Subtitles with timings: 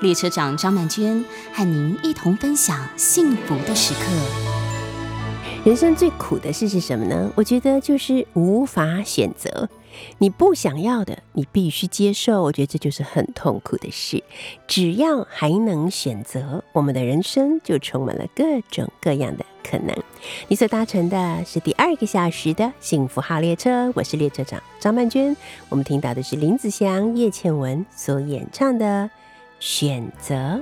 [0.00, 1.22] 列车长张曼娟
[1.52, 4.00] 和您一同分享幸福的时刻。
[5.62, 7.30] 人生最苦的事是什么呢？
[7.34, 9.68] 我觉得就是无法选择。
[10.16, 12.42] 你不想要的，你必须接受。
[12.42, 14.24] 我觉得这就是很痛苦的事。
[14.66, 19.94] 只要还能选择，我们的人生就充满了各种各样的可能。
[20.48, 25.36] 你所搭乘的是第二个小时的幸福号列车，我是列车长张曼娟。
[25.68, 29.10] 我们听到的是林子祥、叶倩文所演唱的。
[29.60, 30.58] 选择，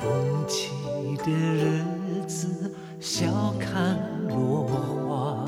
[0.00, 0.70] 风起
[1.16, 1.82] 的日
[2.28, 3.26] 子，笑
[3.58, 3.98] 看
[4.28, 5.44] 落花；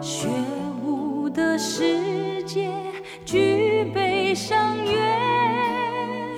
[0.00, 0.26] 雪
[0.82, 2.70] 舞的世界，
[3.26, 4.98] 举杯赏月。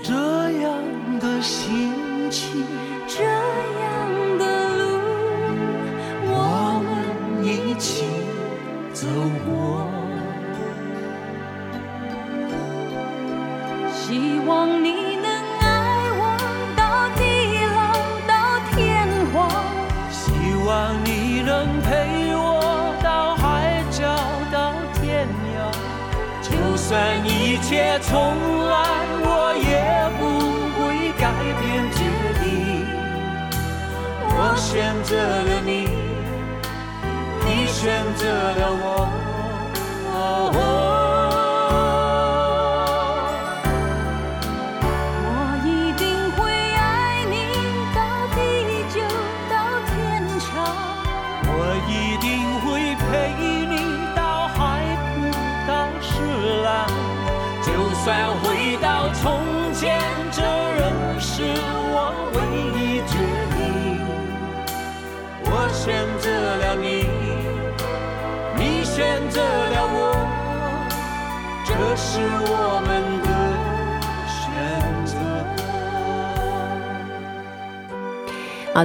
[0.03, 0.75] 这样
[1.21, 1.93] 的心
[2.33, 2.67] 情，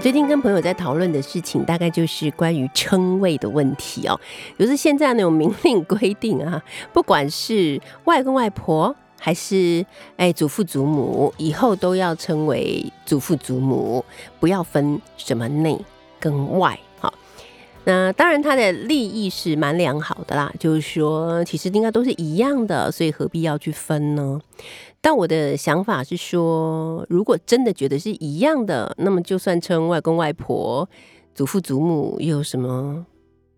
[0.05, 4.19] 最近跟朋友在讨论的事情，大概就是关于称谓的问题哦。
[4.55, 6.61] 就是现在那种明令规定啊，
[6.93, 9.83] 不管是外公外婆还是
[10.15, 14.05] 哎祖父祖母，以后都要称为祖父祖母，
[14.39, 15.83] 不要分什么内
[16.19, 16.77] 跟外。
[17.85, 24.39] 那当然他的利益是蛮良好的啦，就是说其实应该都是一样的，所以何必要去分呢？
[25.01, 30.89] 但我的想法是说，如果真的觉得是一样的，那么就算称外公外婆、
[31.35, 33.05] 祖父祖母，有什么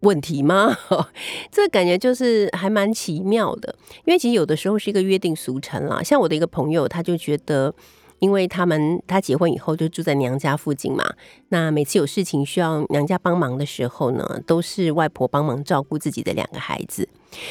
[0.01, 0.75] 问题吗？
[1.49, 3.73] 这感觉就是还蛮奇妙的，
[4.03, 6.03] 因为其实有的时候是一个约定俗成啦。
[6.03, 7.73] 像我的一个朋友，他就觉得，
[8.19, 11.03] 因为他们他结婚以后就住在娘家附近嘛，
[11.49, 17.07] 那每次有事情需要娘家帮忙的时候呢，都是外婆帮忙照顾自己的两个孩子。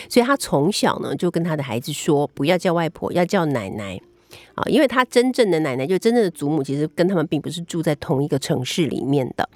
[0.09, 4.01] 所以他从小呢就跟他的孩子说，不要叫外婆，要叫奶奶
[4.55, 9.49] 啊，因为他真正的奶奶，就真正的祖母，其实跟他们并不是住在同一个城市里面的。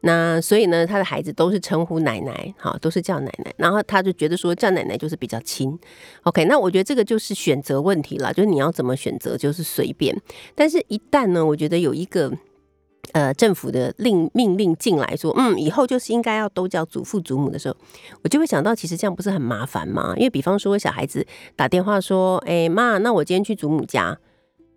[0.00, 3.52] 那所以呢，他的孩子都是称呼奶奶，好，都是叫奶奶。
[3.56, 5.78] 然后他就觉得说叫奶奶就是比较亲。
[6.22, 10.16] OK，那我觉得这个就是选择问题了，就是你要怎么选择就是随便。
[10.54, 12.32] 但是，一旦呢，我觉得有一个。
[13.12, 17.74] 呃，政府的令命令进来说，嗯，以后就是应该要都叫祖父祖母的时候，
[18.22, 20.12] 我就会想到，其实这样不是很麻烦吗？
[20.16, 24.16] 因为比方说小孩子打电话说，哎妈，那我今天去祖母家，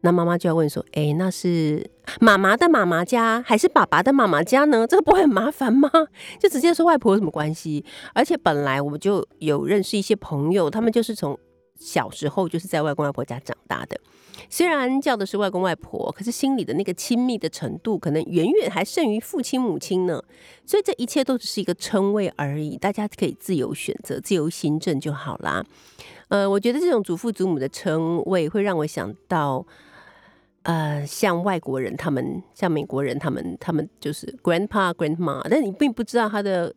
[0.06, 4.86] 那妈妈就要问说，哎，那是妈妈的妈妈家还是爸爸的妈妈家呢？
[4.86, 5.90] 这个不会很麻烦吗？
[6.38, 7.86] 就直接说外婆有什么关系？
[8.14, 11.40] 而且本来我们就有认识一些朋友，他们就是从
[11.80, 13.98] 小时候就是在外公外婆家长大的。
[14.50, 20.22] 虽然叫的是外公外婆，可是心里的那个亲密的程度，可能远远还胜于父亲母亲呢。
[20.66, 25.64] 所以这一切都只是一个称谓而已，大家可以自由选择、自由行政就好啦。
[26.28, 29.66] 呃，我觉得这种祖父祖母的称谓会让我想到，
[30.64, 36.74] 呃，像外国人他们，像美国人他们，他们就是 grandpa grandma，但你并不知道他的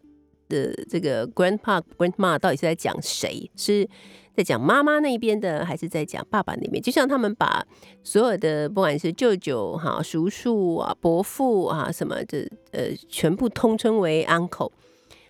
[0.49, 3.89] 的这个 grandpa grandma 到底是在讲谁是。
[4.37, 6.83] 在讲妈妈那边的，还是在讲爸爸那边？
[6.83, 7.67] 就像他们把
[8.05, 14.71] 所有的，不管是舅舅、哈叔叔啊、伯父啊什么的，呃，全部通称为 uncle。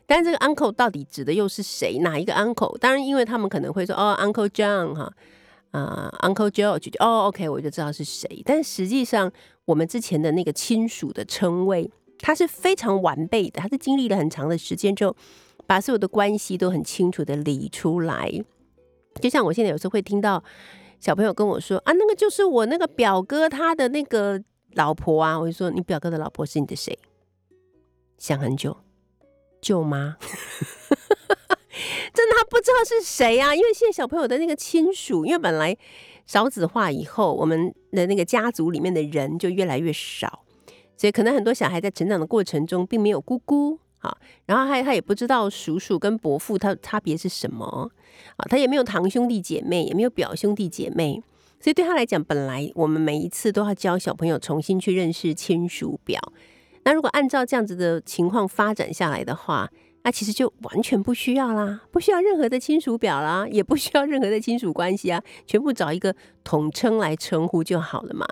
[0.07, 1.99] 但这个 uncle 到底指的又是谁？
[2.01, 2.77] 哪一个 uncle？
[2.79, 5.13] 当然，因为他们可能会说哦，uncle John 哈，
[5.77, 8.43] 啊，uncle George，哦，OK，我就知道是谁。
[8.45, 9.31] 但实际上，
[9.65, 15.15] 我们之前的那个亲属的称谓，它是非常完备的，它是经历了很长的时间之后，
[15.67, 18.33] 把所有的关系都很清楚的理出来。
[19.21, 20.43] 就像我现在有时候会听到
[21.01, 24.43] 小朋友跟我说啊，那个就是我那个表哥他的那个
[24.75, 26.99] 老婆啊，我就说你表哥的老婆是你的谁？
[28.19, 28.77] 想很久，
[29.61, 30.17] 舅妈，
[32.17, 35.77] 真的他不知道是谁啊，因为现在小朋友的那个亲属，因为本来
[36.25, 40.43] 少子化以后，我们的那个家族里面的人就越来越少，
[40.97, 43.79] 所以可能很多小孩在成长的过程中并没有姑姑。
[43.99, 44.17] 好，
[44.47, 47.91] 然后他他也不知道叔叔跟伯父他差别是什么
[48.39, 51.23] 啊，他也没有堂兄弟姐妹，也没有表兄弟姐妹，
[51.61, 56.21] 所以对他来讲，本来我们每一次都要教小朋友重新去认识亲属表。
[56.85, 59.69] 那如果按照这样子的情况发展下来的话，
[60.07, 66.15] 那其实就完全不需要啦，不需要任何的亲属表啦，也不需要任何的亲属关系啊，全部找一个
[66.45, 68.25] 统称来称呼就好了嘛。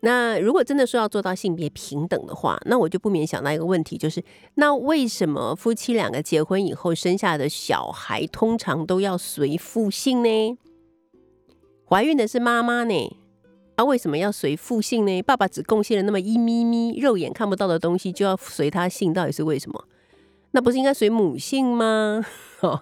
[0.00, 10.56] 那如果真的说要做到性别平等的话，那我就不免想到一个问题，就是那为什么夫妻两个结婚以后生下的小孩通常都要随父姓呢？
[11.86, 13.16] 怀孕的是妈妈呢，
[13.74, 15.20] 啊，为什么要随父姓呢？
[15.20, 19.84] 爸爸只贡献了那么一咪咪肉眼看不到的东西，就要随他姓，到底是为什么？
[20.56, 22.24] 那不是应该随母姓吗？
[22.62, 22.80] 哦，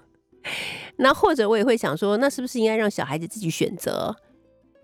[0.99, 4.15] 那或者我也会想说，那是不是应该让小孩子自己选择？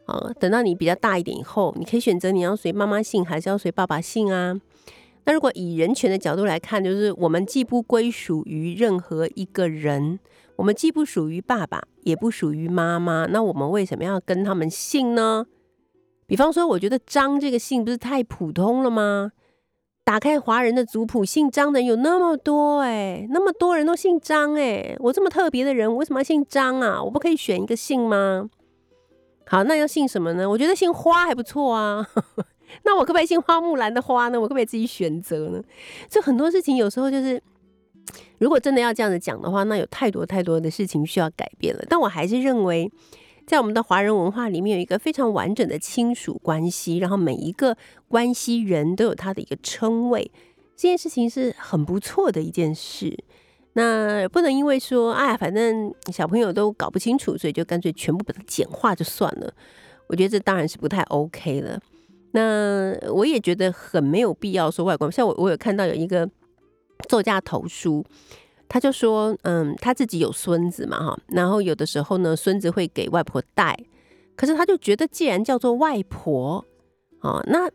[0.07, 4.61] 啊，等到你比较大一点以后，你可以选择你要随妈妈姓还是要随爸爸姓啊。
[5.25, 10.19] 那如果以人权的角度来看，就是我们既不归属于任何一个人，
[10.57, 15.47] 我们既不属于爸爸，也不属于妈妈，那我们为什么要跟他们姓呢？
[16.27, 19.31] 比方说，我觉得张这个姓不是太普通了吗？
[20.11, 27.01] 打开华人的族谱，姓张的人有那么多哎，那么多人都姓张哎，我这么特别的人，我为什么要姓张啊？
[27.01, 28.51] 我不可以选一个姓吗？
[29.47, 30.51] 好，那要姓什么呢？
[30.51, 32.05] 我觉得姓花还不错啊。
[32.83, 34.41] 那我可不可以姓花木兰的花呢？
[34.41, 35.63] 我可不可以自己选择呢？
[36.09, 37.41] 这很多事情有时候就是，
[38.39, 41.85] 如果真的要这样子讲的话，那有太多太多的事情需要改变了。
[41.89, 42.91] 但我还是认为，
[43.51, 47.77] 在我们的华人文化里面，有一个非常完整的亲属关系，然后每一个
[48.07, 50.31] 关系人都有他的一个称谓，
[50.77, 53.25] 这件事情是很不错的一件事。
[53.73, 59.53] 那不能因为说，哎，反正小朋友都搞不清楚，所以就干脆全部把它简化就算了。
[60.07, 61.81] 我觉得这当然是不太 OK 了。
[62.31, 65.11] 那我也觉得很没有必要说外观。
[65.11, 66.31] 像我，我有看到有一个
[67.09, 68.07] 作家投书，
[68.71, 73.77] 他就说，嗯，他自己有孙子嘛，哈，然后有的时候呢，孙子会给外婆带，
[74.35, 76.65] 可是他就觉得，既然叫做外婆，
[77.21, 77.69] 哦，那。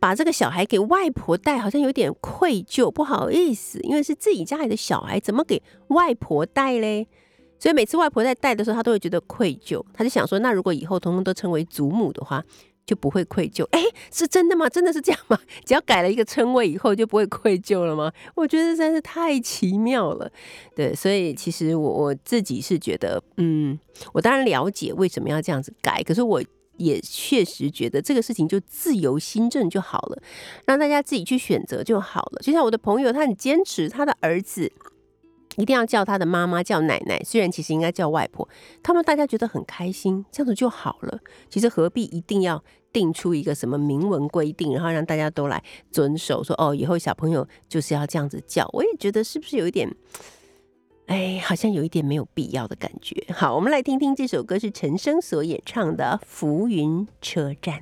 [0.00, 7.08] 把这个小孩给外婆带，好像有点愧疚，不好意思，因为是自己家里的小孩，怎么给外婆带嘞？
[7.58, 9.84] 所以每次外婆在带的时候，他都会觉得愧疚。
[9.92, 12.44] 他就想说，那如果以后通通都称为祖母的话，
[12.88, 13.64] 就不会愧疚。
[13.72, 14.66] 哎，是真的吗？
[14.68, 15.38] 真的是这样吗？
[15.64, 18.10] 只要改了一个称谓以后，就不会愧疚了吗？
[18.34, 20.32] 我觉得实在是太奇妙了。
[20.74, 23.78] 对，所以其实我我自己是觉得，嗯，
[24.14, 26.42] 我当然了解为什么要这样子改，可是我。
[26.78, 30.22] 也确实觉得这个事情就自由新政就好了，
[30.64, 32.40] 让大家自己去选择就好了。
[32.40, 34.70] 就像我的朋友，他很坚持他的儿子
[35.56, 38.48] 一定要叫他的妈妈叫奶奶，虽然其实应该叫外婆。
[38.80, 41.18] 他们大家觉得很开心，这样子就好了。
[41.50, 46.42] 其实何必一定要定出一个什么明文规定，然后让大家都来遵守？
[46.42, 48.68] 说哦，以后小朋友就是要这样子叫。
[48.72, 49.94] 我也觉得是不是有一点？
[51.06, 53.16] 哎，好像有一点没有必要的感觉。
[53.32, 57.80] 好，我们来听听这首歌，是陈升所演唱的《浮云车站》。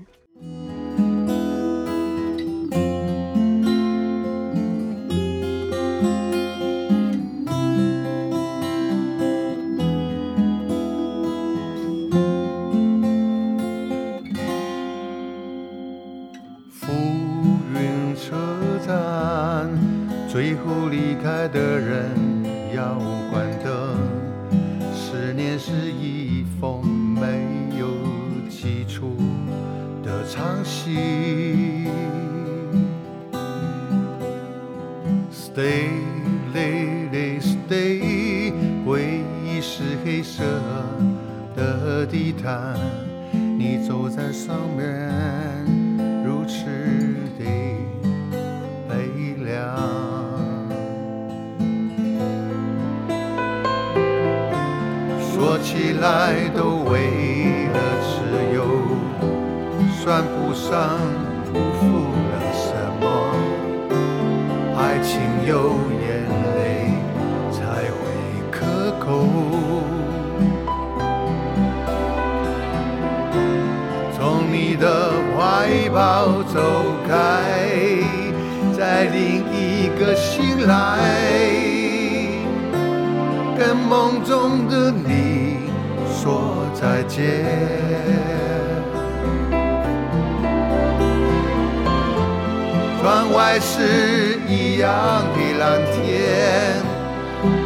[93.37, 94.89] 外是一样
[95.35, 96.81] 的蓝天，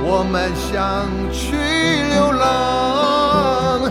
[0.02, 1.54] 我们想去
[2.10, 3.88] 流浪，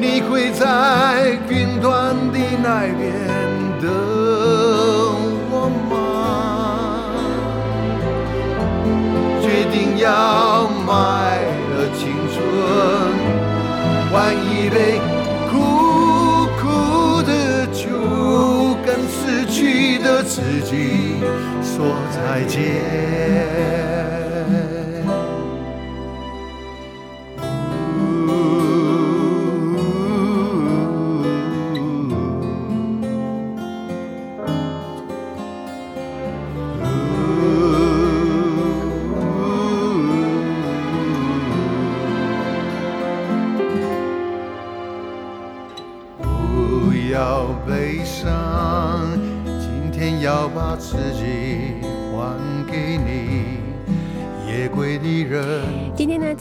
[0.00, 3.12] 你会在云端的那边
[3.78, 3.84] 等
[5.50, 5.92] 我吗？
[9.42, 12.36] 决定要卖了青春，
[14.10, 14.98] 换一杯
[20.06, 21.18] 的自己
[21.62, 24.25] 说再见。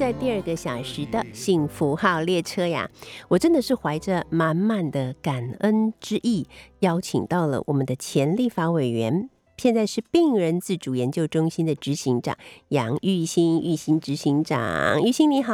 [0.05, 2.88] 在第二个小时的幸福号列车呀，
[3.27, 6.45] 我真的是怀着满满的感恩之意，
[6.81, 9.31] 邀请到了我们的前立法委员。
[9.57, 15.53] 现在是病人自主研究中心的执行长杨玉新，玉新执行长，玉新你好。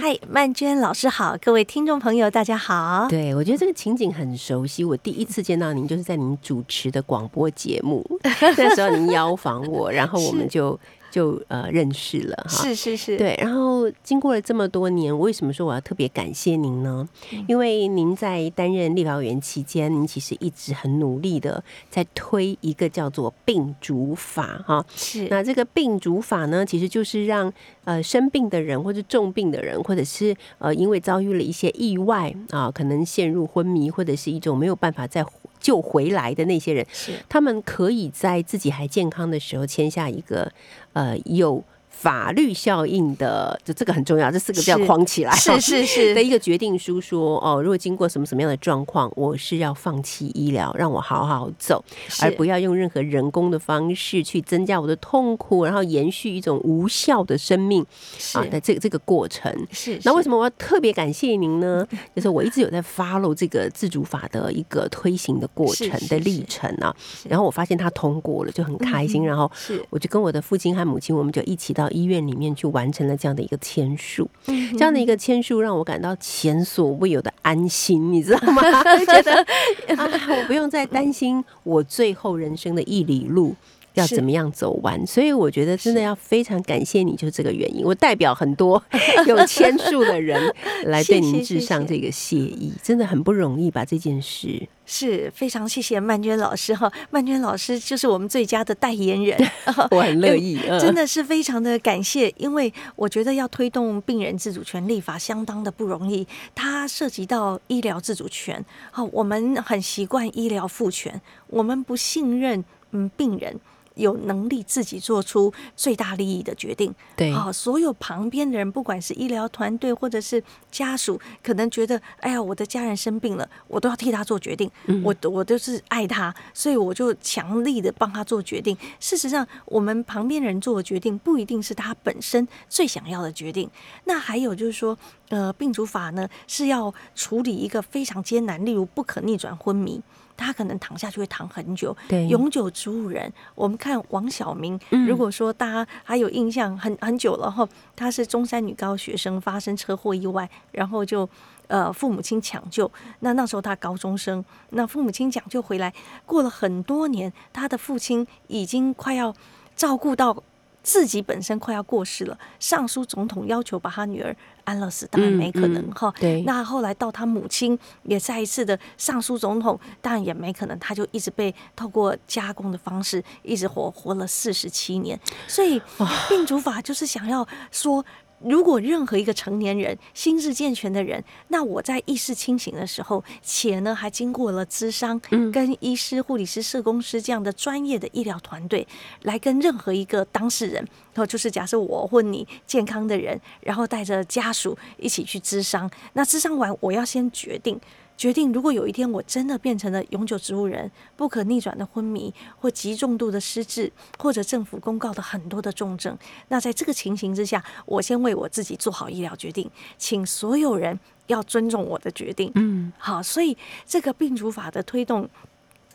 [0.00, 3.08] 嗨，曼娟老师好，各位听众朋友大家好。
[3.10, 4.82] 对，我觉得这个情景很熟悉。
[4.82, 10.80] 我第一次见到您，就是在您主持的广播节目， 那时候您邀访我，然后我们就
[11.12, 12.64] 就呃认识了哈。
[12.64, 17.06] 是是是，对，然后经过了这么多年，为什么说我要特别感谢您呢？
[17.32, 24.84] 嗯因为您在担任立法委员期间，您其实一直很努力的在推一个叫做病主法哈。
[24.94, 27.52] 是那这个病主法呢，其实就是让
[27.84, 35.22] 呃生病的人，或者重病的人，或者是呃因为遭遇了一些意外啊，可能陷入昏迷，或者是一种没有办法再
[35.62, 37.12] 救回来的那些人，是。
[37.28, 40.52] 他们可以在自己还健康的时候签下一个
[40.92, 41.64] 呃有
[42.02, 51.84] 法律效应的，就这个很重要，这四个字要框起来，是 是是的一个决定书说，哦，如果经过什么什么样的状况，我是要放弃医疗，让我好好走，
[52.20, 57.86] 而不要用任何人工的方式去增加我的痛苦，然后延续一种无效的生命
[58.34, 59.54] 啊的这个这个过程。
[59.70, 59.96] 是。
[60.02, 60.36] 那为什么？
[60.36, 61.86] 我要特别感谢您呢？
[62.16, 66.92] 就是我一直有在 follow 这个自主法的一个推行的过程的历程啊，
[67.28, 69.22] 然后我发现它通过了，就很开心。
[69.22, 74.28] 嗯然后是我就跟我的父亲和母亲，我们就一起到医院里面去完成了这样的一个签署。
[74.46, 78.62] 嗯这样的一个签署让我感到前所未有的安心，你知道吗？
[78.98, 79.34] 就觉得
[79.96, 83.54] 啊， 我不用再担心我最后人生的一里路。
[83.94, 85.06] 要怎么样走完？
[85.06, 87.84] 所以我觉得真的要非常感谢你，就是这个原因。
[87.84, 88.82] 我代表很多
[89.26, 90.54] 有签署的人
[90.86, 93.84] 来对您致上这个谢意，真的很不容易吧？
[93.84, 99.38] 这件事是非常谢谢曼娟老师哈，曼娟老师就是我们最佳的代言人，
[99.92, 108.64] 我很乐意，嗯真的是非常的感谢，因为我觉得要推动病人自主权立法相当的不容易，它涉及到医疗自主权。
[108.90, 113.58] 好，我们很习惯医疗赋权，我们不信任嗯病人。
[113.94, 128.76] 有能力自己做出最大利益的决定，对好，所有旁边的人，不管是医疗团队或者是家属，可能觉得，哎呀，我的家人生病了，我都要替他做决定，嗯我我都是爱他，所以我就强力的帮他做决定。
[129.00, 133.70] 事实上，我们旁边人做的决定不一定是他本身最想要的决定。
[134.04, 134.96] 那还有就是说，
[135.28, 140.00] 呃，病主法呢是要处理一个非常艰难，例如不可逆转昏迷。
[140.42, 143.32] 他可能躺下去会躺很久，对永久植物人。
[143.54, 151.28] 我们看王晓明，嗯如果说大家还有印象很很久了后，他是中山女高学生，发生车祸意外，然后就
[151.68, 152.90] 呃父母亲抢救。
[153.20, 155.92] 那那时候他高中生，那父母亲抢救回来，
[156.26, 159.34] 过了很多年，他的父亲已经快要
[159.76, 160.42] 照顾到。
[160.82, 164.34] 自己本身快要过世了，上书总统要求把他女儿
[164.64, 175.18] 安乐死，当然没可能嗯嗯哈、对那后来到他母亲也再一次的上书总统，当然也没可能，他就一直被透过加工的方式一直活活了四十七年。
[175.46, 175.80] 所以
[176.28, 178.04] 病主法就是想要说。
[178.44, 185.20] 如果任何一个成年人心智健全的人，那我在意识清醒的时候，且呢还经过了咨商，
[185.52, 188.86] 跟医师、护理师、社工师这样的专业的医疗团队，
[189.22, 190.76] 来跟任何一个当事人，
[191.14, 195.90] 然后就是假设我或你健康的人，然后带着家属一起去咨商。
[196.14, 197.80] 那咨商完，我要先决定。
[198.16, 206.16] 决定，如果有一天我真的变成了永久植物人，不可逆转的昏迷，或极重度的失智，或者政府公告的很多的重症，
[206.48, 212.52] 那在这个情形之下，我先为我自己做好医疗决定，请所有人要尊重我的决定。
[212.54, 215.28] 嗯，好，所以这个病主法的推动，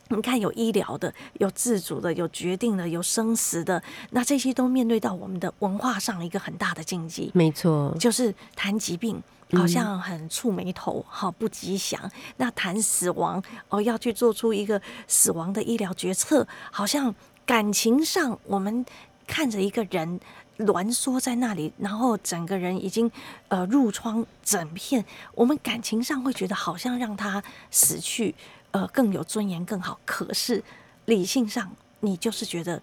[0.09, 7.31] 你看有医疗的，有自主的，有决定的，有生死的，那这些都面对到我们的文化上一个很大的禁忌。
[7.33, 9.23] 没错，就是谈疾病。
[9.53, 11.99] 好像很触眉头，好不吉祥。
[12.35, 17.13] 那谈死亡哦，要去做出一个死亡的医疗决策，好像
[17.45, 18.85] 感情上，我们
[19.25, 20.19] 看着一个人
[20.57, 23.09] 挛缩在那里，然后整个人已经
[23.47, 28.35] 呃褥疮整片，我们感情上会觉得好像让他死去
[28.71, 29.99] 呃更有尊严更好。
[30.03, 30.63] 可是
[31.05, 32.81] 理性上，你就是觉得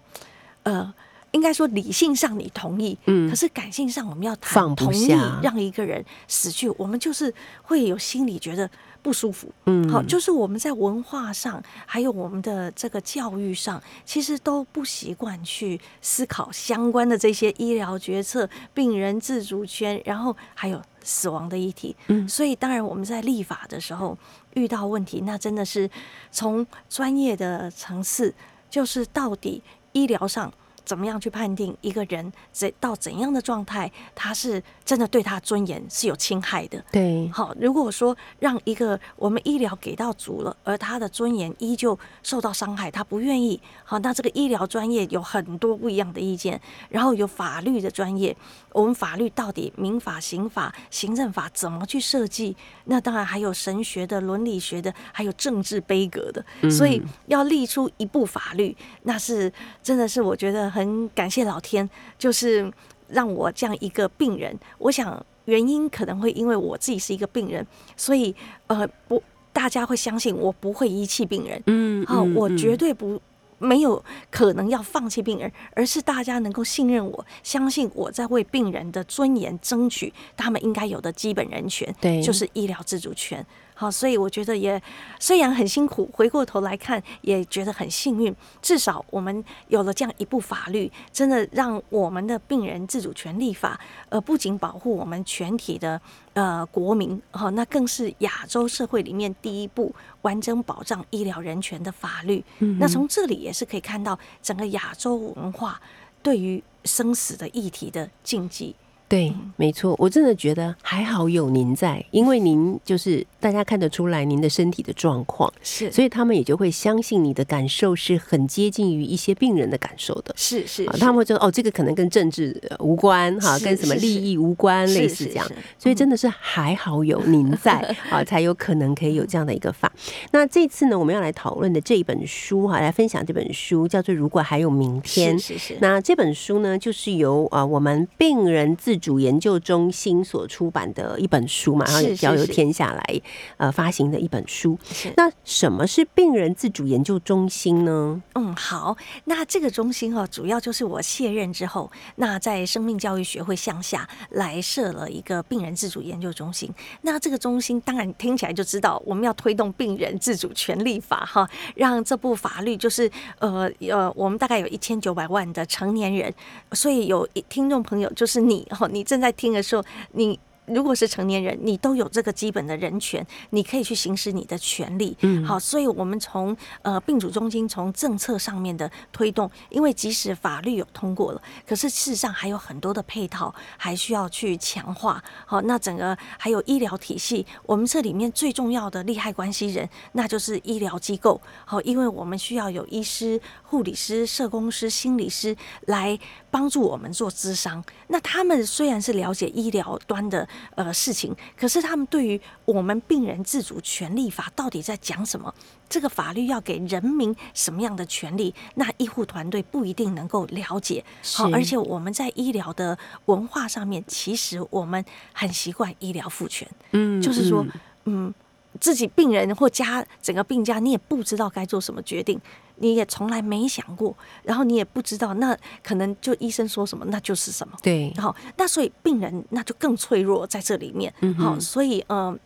[0.63, 0.93] 呃。
[1.35, 5.07] 应该说理性上你同意，嗯，可是感性上我们要谈同意
[5.43, 8.69] 让一个人死去，我们就是会有心里觉得
[9.01, 24.17] 不舒服，嗯，好，就是我们在文化上还有我们的这个教育上，其实都不习惯去思考相关的这些医疗决策、病人自主权，然后还有死亡的议题，嗯，所以当然我们在立法的时候
[24.53, 25.89] 遇到问题，那真的是
[26.31, 28.33] 从专业的层次，
[28.69, 29.61] 就是到底
[29.91, 30.49] 医疗上。
[30.85, 36.83] 怎么样去判定一个人怎到怎样的状态，他是真的对他尊严是有侵害的？
[36.91, 48.35] 对，好，如果说让一个我们医疗给到足了，而他的尊严依旧受到伤害，他不愿意，好，那这个医疗专业有很多不一样的意见，然后有法律的专业，
[48.75, 52.55] 我们法律到底民法、刑法、行政法怎么去设计？
[52.83, 59.51] 那当然还有神学的、伦理学的，还有政治悲格的，所以要立出一部法律，那是
[59.81, 60.65] 真的是我觉得。
[60.75, 62.69] 很感谢老天，就是
[63.07, 64.53] 让我这样一个病人。
[64.77, 68.35] 我想原因可能会因为我自己是一个病人，所以
[68.67, 71.63] 呃不，大家会相信我不会遗弃病人。
[71.67, 73.21] 嗯，好，我绝对不
[73.57, 83.45] 没有可能要放弃病人，而是大家能够信任我，相信我在为病人的尊严争取他们应该有的基本人权，对，就是医疗自主权。
[83.77, 84.81] 好，所以我觉得也
[85.19, 88.33] 虽然很辛苦，回过头来看也觉得很幸运。
[88.61, 95.99] 至少我们有了这样一部法律，真的让我们的病人自主权利法，呃，不仅保护我们全体的
[96.31, 102.41] 呃国民，哈，那更是亚洲社会里面第一部完整保障医疗人权的法律。
[102.79, 105.81] 那从这里也是可以看到整个亚洲文化
[106.23, 108.73] 对于生死的议题的禁忌。
[109.07, 127.73] 对，没错，我真的觉得还好有您在，因为您就是大家看得出来您的身体的状况，是，所以他们也就会相信你的感受是很接近于一些病人的感受的，是是，他们会觉得哦，这个可能跟政治无关哈，跟什么利益无关，类似这样，所以真的是还好有您在
[128.09, 129.91] 啊，才有可能可以有这样的一个法。
[130.31, 143.21] 那这次呢，我们要来讨论的这一本书哈，来分享这本书叫做《如果还有明天》，是是，那这本书呢，就是由啊我们病人自主研究中心所出版的一本书嘛，然后也交由天下来
[143.57, 144.77] 呃发行的一本书。
[145.17, 148.21] 那什么是病人自主研究中心呢？
[148.33, 156.69] 嗯，好，那这个中心哦，主要就是我卸任之后，那在生命教育学会向下来设了一个病人自主研究中心。
[157.01, 166.33] 那这个中心当然听起来就知道，我们要推动病人自主权利法哈，让这部法律就是呃呃，我们大概有一千九百万的成年人，
[166.71, 168.84] 所以有听众朋友就是你哈。
[168.87, 170.39] 你正在听的时候，你。
[170.67, 175.15] 如果是成年人，你都有这个基本的人权，你可以去行使你的权利。
[175.21, 185.23] 嗯，好，所以我们从呃病主中心从政策上面的推动，因为即使法律有通过了，可是事实上还有很多的配套还需要去强化。
[185.45, 191.39] 好，那整个还有医疗体系，我们这里面最重要的利害关系人，那就是医疗机构。
[191.65, 196.17] 好，因为我们需要有医师、护理师、社工师、心理师来
[196.49, 197.83] 帮助我们做咨商。
[198.07, 200.47] 那他们虽然是了解医疗端的。
[200.75, 205.53] 呃，事情，可是他们对于我们病人自主权利法到底在讲什么？
[205.87, 208.53] 这个法律要给人民什么样的权利？
[208.73, 211.03] 那医护团队不一定能够了解。
[211.35, 216.67] 好，而且我们在医疗的文化上面，其实我们很习惯医疗赋权。
[216.91, 217.63] 嗯，就是说，
[218.05, 218.33] 嗯，
[218.79, 222.39] 自己病人或家整个病家，你也不知道该做什么决定。
[222.77, 227.77] 你也从来没想过，然后你也不知道，那可能就医生说什么，那就是什么。
[227.81, 231.13] 对，好，那所以病人那就更脆弱在这里面。
[231.37, 232.39] 好，所以嗯。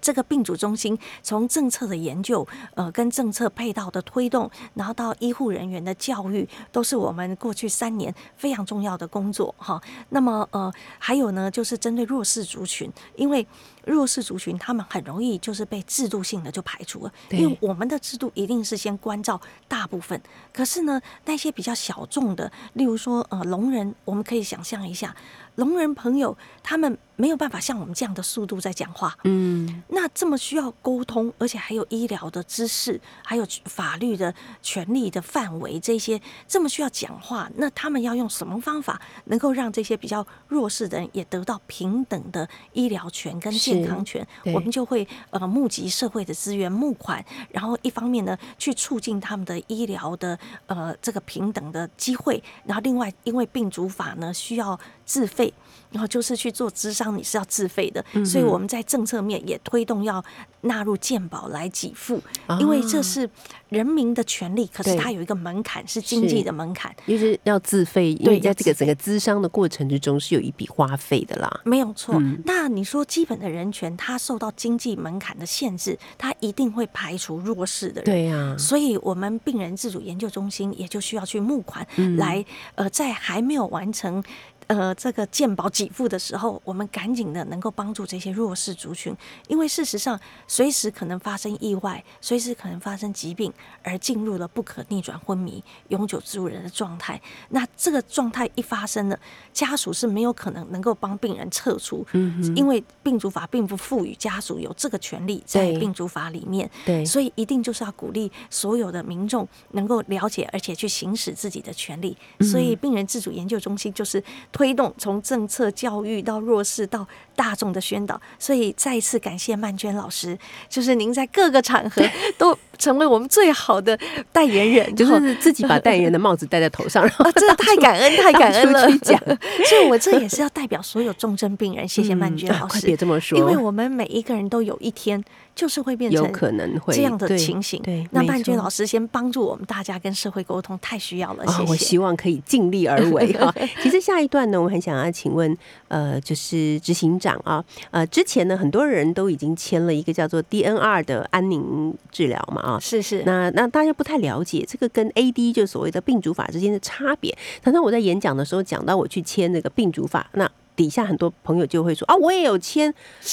[0.00, 9.80] 这个病主中心从政策的研究，呃，跟政策配套的推动，然后到医护人员的教育，都是我们过去三年非常重要的工作哈。
[10.10, 13.46] 那么呃，还有呢，就是针对弱势族群，因为
[13.84, 20.20] 弱势族群他们很容易就是被制度性的就排除了，因为我们的制度一定是先关照大部分，
[20.52, 25.14] 可是呢，那些比较小众的，例如说呃聋人，我们可以想象一下。
[25.56, 44.26] 聋人朋友，他们没有办法像我们这样的速度在讲话，嗯，那这么需要沟通，而且还有医疗的知识，还有法律的权利的范围，这些这么需要讲话，那他们要用什么方法，能够让这些比较弱势的人也得到平等的医疗权跟健康权？
[44.46, 50.36] 我们就会呃募集社会的资源，募款，然后一方面呢去促进他们的医疗的
[50.66, 54.76] 呃这个平等的机会，然后另外因为病主法呢需要。
[55.04, 55.52] 自费，
[55.90, 60.24] 然后就是去做智商，你是要自费的，所以我们在政策面也推动要
[60.62, 62.20] 纳入健保来给付，
[62.58, 63.28] 因为这是
[63.68, 72.20] 人民的权利，可是它有一个门槛，是经济的门槛，就是要自费，因为在这个整个咨商的过程之中是有一笔花费的啦，没有错。
[72.44, 78.56] 那你说基本的人权，它受到经济门槛的限制，它一定会排除弱势的人，对呀。
[78.58, 81.86] 所以我们病人自主研究中心也就需要去募款
[82.16, 84.22] 来，呃，在还没有完成。
[84.66, 89.14] 呃，这个健保给付的时候，我们赶紧的能够帮助这些弱势族群，
[89.46, 97.20] 因为事实上随时可能发生意外，随时可能发生疾病，而进入了不可逆转昏迷、永久植物人的状态。
[97.50, 99.18] 那这个状态一发生了，
[99.52, 112.16] 家属是没有可能能够帮病人撤出，嗯，因为病主法并不赋予家属有这个权利，在病主法里面，对，所以一定就是要鼓励所有的民众能够了解，而且去行使自己的权利。
[112.40, 114.22] 所以病人自主研究中心就是。
[114.54, 120.38] 推动从政策、教育到弱势到大众的宣导，所以再一次感谢曼娟老师，
[120.68, 122.00] 就是您在各个场合
[122.38, 123.98] 都成为我们最好的
[124.30, 128.86] 代言人，就是 自己把代言人的帽子戴在头上，啊，真的太感恩，太感恩了。
[128.98, 129.18] 讲，
[129.66, 135.24] 所以我这也是要代表所有重症病人，谢谢曼娟老师，快别这么说，因为我们每一个人都有一天。
[135.54, 137.80] 就是会变成有可能会这样的情形。
[137.82, 141.46] 对，那曼娟老师先帮助我们大家跟社会沟通，太需要了。
[141.46, 141.70] 谢谢。
[141.70, 143.54] 我希望可以尽力而为 哈。
[143.82, 145.56] 其实下一段呢，我很想要请问，
[145.88, 153.22] 呃，就是执行长啊，呃，之前呢，很多人都已经签了一个叫做 DNR 的安宁治疗嘛啊，是是。
[153.24, 157.36] 那那大家不太了解这个跟 AD 就所谓的病主法之间的差别。
[157.62, 160.50] 常常我在演讲的时候讲到我去签那个病主法，那。
[160.76, 162.92] 底下很多朋友就会说啊，我也有签，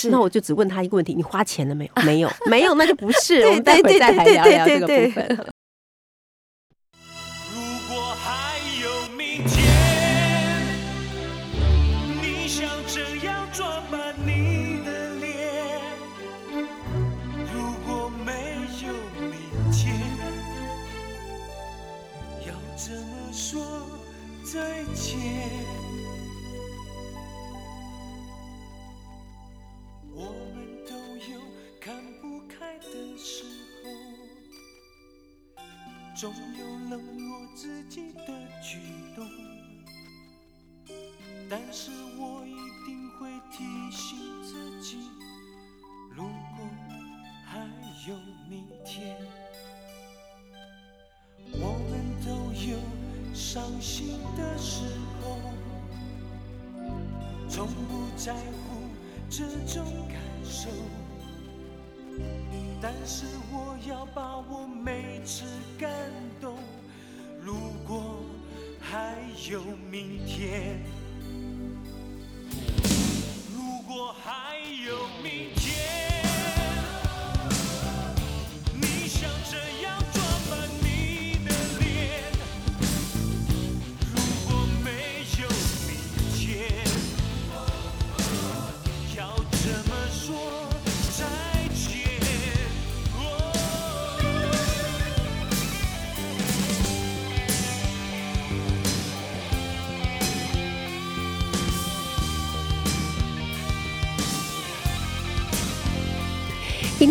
[0.10, 2.04] 那我就只问他一个问题：你花钱了没有？
[2.04, 3.42] 没有， 没有，那就不是。
[3.48, 5.48] 我们待会再来聊聊这个部分。
[36.22, 38.28] 总有冷落自己的
[38.62, 38.78] 举
[39.16, 39.28] 动，
[41.50, 42.54] 但是我一
[42.86, 45.00] 定会提醒自己，
[46.16, 46.64] 如果
[47.44, 47.58] 还
[48.08, 48.16] 有
[48.48, 49.18] 明天，
[51.54, 51.92] 我们
[52.24, 52.78] 都有
[53.34, 54.84] 伤心的时
[55.24, 55.40] 候，
[57.50, 58.84] 从不在乎
[59.28, 60.70] 这种感受。
[62.82, 65.46] 但是我要把我每次
[65.78, 65.90] 感
[66.40, 66.58] 动。
[67.44, 67.56] 如
[67.88, 68.24] 果
[68.80, 69.16] 还
[69.50, 70.80] 有明天，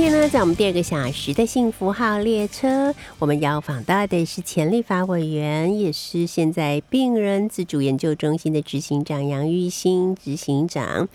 [0.01, 11.07] 今天呢，在我们第二个小时的幸福号列车，我们要访到的是前立法委员，也是现在病人自主研究中心的执行长杨玉兴执行长。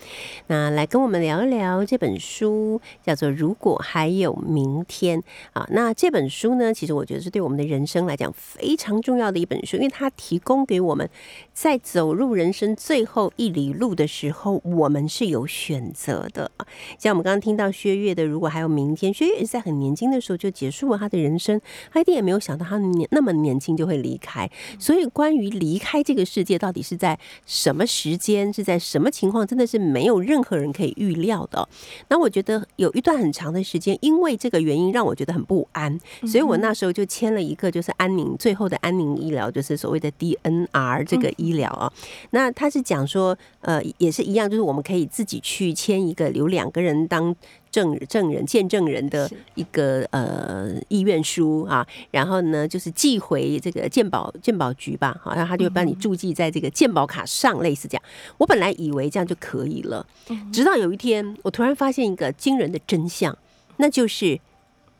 [0.46, 5.18] 那来跟我们聊一聊这本书，叫做《如果还有明天》
[5.52, 5.66] 啊。
[5.72, 11.10] 那这本书呢，其实我觉得是对我们的人生来讲非常重要的一本书，因为它提供给我们
[11.52, 16.52] 在走入人生最后一里路的时候，我们是有选择的。
[17.00, 21.58] 像我们刚刚听到薛岳的《如果还有明天》，薛岳也是在很年轻的时候就结束了他的人生，
[21.90, 24.50] 他一定也没有想到他年那么年轻就会离开。
[24.78, 31.66] 所以，关于离开这个世界到底是在什么时间，是在什么情况，真的是没有任何人可以预料的。
[32.08, 41.90] 那我觉得有一段很长的时间，因为这个原因让我觉得很不安，所以我那时候就签了一个就是安宁最后的安宁医疗，就是所谓的 DNR 这个医疗啊。
[42.30, 47.34] 那他是讲说，呃，也是一样，就是我们可以自己去签一个有两个人当。
[47.76, 58.02] 证证人、见证人的一个呃意愿书啊，然后呢，就是寄回这个鉴宝鉴宝局吧，好，然后他就帮你注记在这个鉴宝卡上，类似这样。
[58.38, 60.06] 我本来以为这样就可以了，
[60.50, 63.36] 直到有一天，我突然发现一个惊人的真相，
[63.76, 64.40] 那就是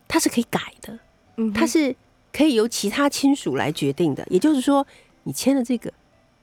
[0.06, 0.98] 它是可以改的，
[1.54, 1.96] 它是
[2.30, 4.22] 可以由其他亲属来决定的。
[4.28, 4.86] 也就是说，
[5.22, 5.90] 你签了这个，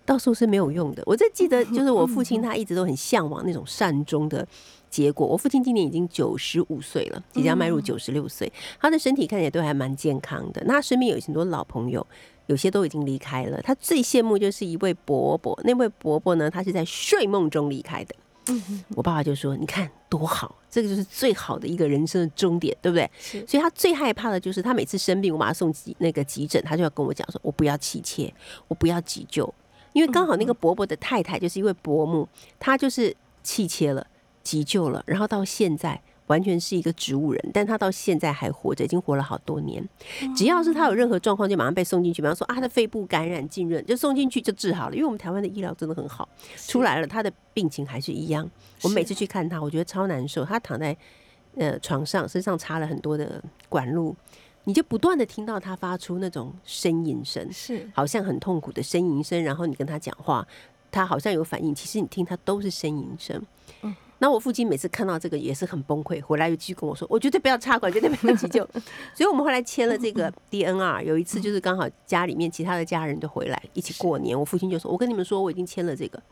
[0.03, 1.03] 到时候是没有用的。
[1.05, 4.47] 我在记得，就是我父亲他一直都很向往那种善终的。
[4.93, 8.51] 结果，我父亲今年已经九十五岁了，即将迈入九十六岁。
[8.79, 10.61] 他的身体看起来都还蛮健康的。
[10.67, 12.05] 那他身边有很多老朋友，
[12.45, 13.59] 有些都已经离开了。
[13.63, 18.13] 他最羡慕就是一位伯伯，那位伯伯呢，他是在睡梦中离开的。
[18.95, 23.09] 我爸爸就说：“你看多好，这个就是最好的一个人生的终点，对不对？”
[23.47, 28.31] 所以，他最害怕的就是他每次生病，我把他送急那个急诊，他就要跟我讲说：“我不要妻切，
[28.67, 29.51] 我不要急救，
[29.93, 32.27] 因为刚好那个伯伯的太太就是一位伯母，
[32.59, 34.05] 她就是气切了。”
[34.43, 39.83] 急救了，然后到现在完全是一个植物人，但他到现在还活着，已经活了好多年。
[40.35, 42.21] 只要是他有任何状况，就马上被送进去。
[42.21, 44.95] 比方说啊，他的肺部感染浸润，就送进去就治好了。
[44.95, 48.49] 因为我们台湾的医疗真的很好，出来了他的病情还是一样。
[48.83, 50.45] 我每次去看他，我觉得超难受。
[50.45, 50.95] 他躺在
[51.57, 54.15] 呃床上，身上插了很多的管路，
[54.63, 59.43] 你就不断的听到他发出那种呻吟声，是好像很痛苦的呻吟声。
[59.43, 60.47] 然后你跟他讲话，
[60.89, 63.45] 他好像有反应，其实你听他都是呻吟声。
[63.81, 63.93] 嗯。
[64.23, 68.65] 那我父亲每次看到这个也是很崩溃，回来又继续跟我说：“我绝对不要插管，绝对不要急救。”
[69.13, 71.03] 所以，我们后来签了这个 DNR。
[71.03, 76.23] 有一次就是刚好家里面其他的家人都回来一起过年，我父亲就说：“我跟你们说，我已经签了这个，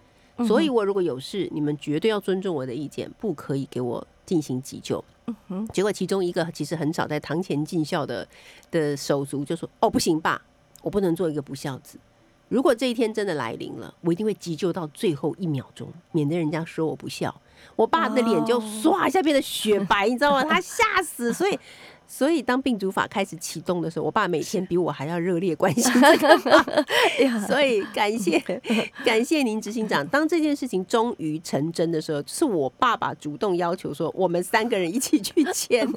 [0.47, 5.04] 所以我如果有事，你们绝对要尊重我的意见，不可以给我进行急救。”
[5.73, 8.25] 结果其中一个其实很少在堂前尽孝的
[8.71, 10.41] 的手足就说：“哦，不行吧，
[10.82, 11.99] 我不能做一个不孝子。
[12.47, 17.36] 如果这一天真的来临了，我一定会急救到最后一秒钟，免得人家说我不孝。”
[17.76, 20.43] 我爸的脸就唰一下变得雪 白，你知道吗？
[20.43, 21.34] 他吓死。
[21.34, 21.58] 所以，
[22.08, 27.47] 所以当病毒法开始启动的时候，我爸每天比我还要热烈关心 这个。
[27.47, 28.38] 所以，感谢
[29.06, 30.06] 感谢您执行长。
[30.08, 35.88] 当这件事情终于成真的时候，是我爸爸主动要求说，我们三个人一起去签。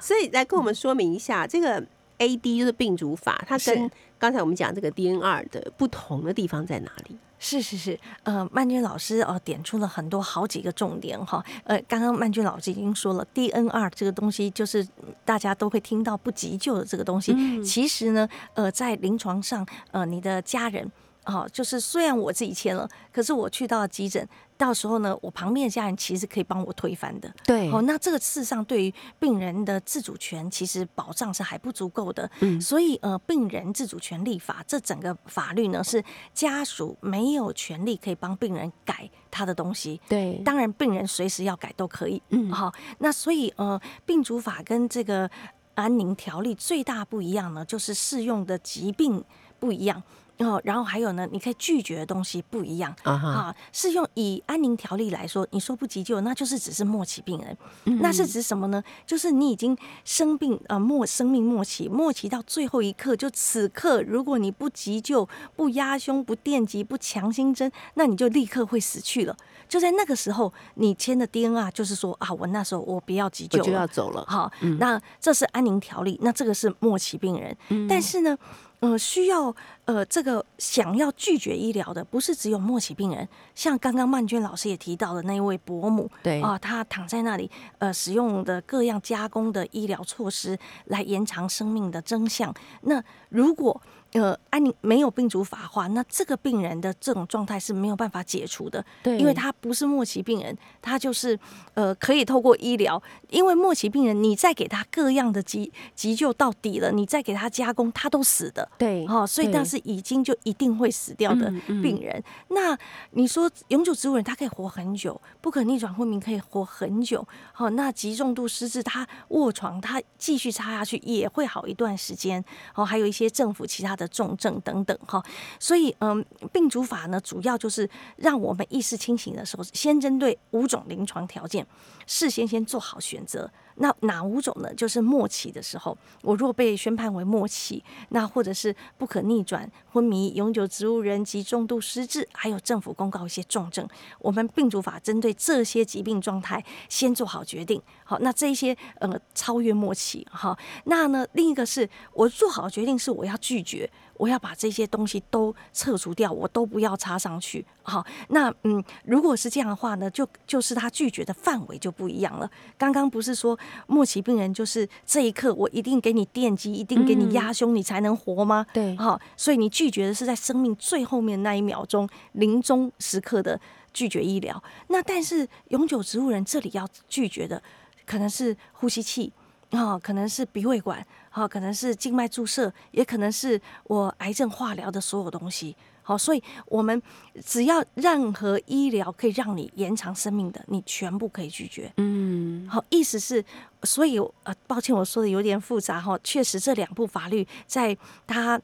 [0.00, 1.84] 所以，来跟我们说明一下，这个
[2.18, 7.16] A D 就是病毒法，它跟刚才我们讲这个 D N R 的不同的地方在哪里？
[7.38, 14.84] 是是是，呃，曼君老师哦点出了很多好几个重点哈，呃，刚刚曼君老师已经说了，DNR 这个东西就是
[15.24, 20.90] 大家都会听到不急救的这个东西，其实呢，呃，在临床上，呃，你的家人。
[21.30, 27.30] 好，就是虽然我自己签了，可是我去到急诊，到时候呢，我旁边的家人其实可以帮我推翻的。
[27.44, 32.28] 对，哦，那这个事实上对于病人的自主权其实保障是还不足够的。
[32.40, 40.00] 嗯，所以呃，病人自主权立法这整个法律呢，是家属没有权利可以帮病人改他的东西。
[40.08, 42.22] 对，当然病人随时要改都可以。
[42.30, 45.30] 嗯，好，那所以呃，病主法跟这个
[45.74, 49.22] 安宁条例最大不一样呢，就是适用的疾病
[49.58, 50.02] 不一样。
[50.38, 53.54] 哦，然后还有呢，你可以拒绝的东西不一样啊。
[53.72, 57.56] 是用以安宁条例来说，你说不急救，那就是只是末期病人。
[58.00, 58.82] 那是指什么呢？
[59.04, 69.36] 就是你已经生病呃末生命末期，末期到最后一刻，就此刻，如果你不急救、不压胸、不电击、不强心针，那你就立刻会死去了。
[69.68, 74.24] 就在那个时候，你签的 DNR 就是说啊，我那时候我不要急救，我就要走了。
[74.28, 77.56] 好，那这是安宁条例，那这个是末期病人。
[77.88, 78.38] 但是呢？
[78.80, 79.54] 呃，需要
[79.86, 92.54] 呃，这个想要拒绝医疗的，不是只有末期病人，像刚刚曼娟老师也提到的那一位伯母，对啊，她躺在那里，呃，使用的各样加工的医疗措施来延长生命的真相。
[92.82, 93.80] 那如果
[94.12, 101.38] 呃，安宁没有病毒法化，那这个病人的这种状态是没有办法解除的，对因为他不是末期病人，他就是
[101.74, 108.66] 呃可以透过医疗，因为末期病人你再给他各样的急急救到底了，你再给他加工，他都死的。
[108.78, 112.22] 对哦，所以对那是已经就一定会死掉的嗯嗯病人。
[112.48, 112.76] 那
[113.10, 122.42] 你说永久植物人他可以活很久，不可逆转昏迷可以活很久，好、那极重度失智他卧床，他继续插下去也会好一段时间。
[122.74, 125.22] 哦，还有一些政府其他的重症等等哈、
[125.60, 131.66] 所以嗯，病主法呢，主要就是让我们意识清醒的时候，先针对五种临床条件，
[132.06, 133.50] 事先先做好选择。
[133.80, 134.72] 那哪五种呢？
[134.74, 143.88] 就是末期的时候，我若被宣判为末期，那或者是不可逆转昏迷、永久植物人及重度失智，还有政府公告一些重症，
[144.18, 147.80] 我们病主法针对这些疾病状态先做好决定。
[148.04, 153.88] 好，那这一些呃超越末期哈，那呢另一个是我做好决定是我要拒绝。
[154.18, 157.64] 我要把这些东西都撤除掉，我都不要插上去。
[157.82, 162.50] 好，那嗯，如果是这样的话呢，就就是他拒绝的范围就不一样了。
[162.76, 168.66] 刚刚不是说末期病人就是这一刻我一定给你电击，一定给你压胸，你才能活吗？
[168.74, 173.58] 对好，所以你拒绝的是在生命最后面那一秒钟临终时刻的
[173.94, 174.62] 拒绝医疗。
[174.88, 177.62] 那但是永久植物人这里要拒绝的
[178.04, 179.32] 可能是呼吸器。
[179.70, 181.06] 啊、可能是鼻胃管，
[181.38, 185.76] 好、可能是静脉注射，也可能是我癌症化疗的所有东西。
[186.02, 187.02] 好，所以我们
[187.44, 191.92] 只要任何医疗可以让你延长生命的，你全部可以拒绝。
[191.98, 193.44] 嗯，好，意思是，
[193.82, 196.18] 所以呃，抱歉我说的有点复杂哈。
[196.24, 197.94] 确实，这两部法律在
[198.26, 198.58] 它